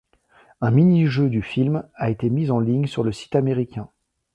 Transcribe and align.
Un 0.61 0.71
mini 0.71 1.05
jeu 1.05 1.29
du 1.29 1.43
film 1.43 1.87
a 1.93 2.09
été 2.09 2.31
mis 2.31 2.49
en 2.49 2.59
ligne 2.59 2.87
sur 2.87 3.03
le 3.03 3.11
site 3.11 3.35
américain. 3.35 3.87